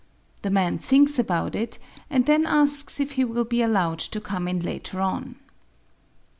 The 0.41 0.49
man 0.49 0.79
thinks 0.79 1.19
about 1.19 1.53
it 1.53 1.77
and 2.09 2.25
then 2.25 2.47
asks 2.47 2.99
if 2.99 3.11
he 3.11 3.23
will 3.23 3.45
be 3.45 3.61
allowed 3.61 3.99
to 3.99 4.19
come 4.19 4.47
in 4.47 4.59
later 4.61 4.99
on. 4.99 5.35